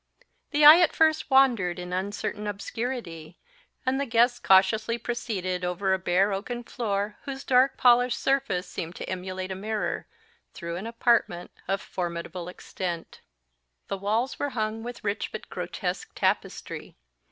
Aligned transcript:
The 0.49 0.65
eye 0.65 0.79
at 0.79 0.95
first 0.95 1.29
wandered 1.29 1.77
in 1.77 1.93
uncertain 1.93 2.47
obscurity; 2.47 3.37
and 3.85 4.01
the 4.01 4.07
guests 4.07 4.39
cautiously 4.39 4.97
proceeded 4.97 5.63
over 5.63 5.93
a 5.93 5.99
bare 5.99 6.33
oaken 6.33 6.63
floor, 6.63 7.19
whose 7.25 7.43
dark 7.43 7.77
polished 7.77 8.17
surface 8.19 8.67
seemed 8.67 8.95
to 8.95 9.07
emulate 9.07 9.51
a 9.51 9.55
mirror, 9.55 10.07
through 10.55 10.77
an 10.77 10.87
apartment 10.87 11.51
of 11.67 11.81
formidable 11.81 12.47
extent. 12.47 13.21
The 13.89 13.97
walls 13.99 14.39
were 14.39 14.49
hung 14.57 14.81
with 14.81 15.03
rich 15.03 15.31
but 15.31 15.49
grotesque 15.49 16.09
tapestry. 16.15 16.95